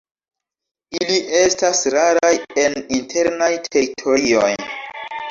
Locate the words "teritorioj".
3.67-4.49